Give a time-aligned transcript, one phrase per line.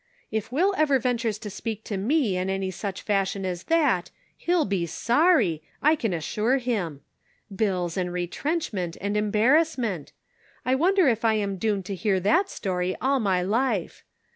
[0.31, 4.65] "If Will ever ventures to speak to me in any such fashion as that he'll
[4.65, 7.01] be sorry, I can as sure him!
[7.55, 10.11] Bills and retrenchment and embar rassment!
[10.65, 14.03] I wonder if I am doomed to hear that story all my life